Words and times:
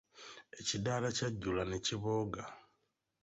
Ekidaala 0.59 1.09
kyajjula 1.17 1.63
ne 1.67 1.77
kibooga. 1.85 2.43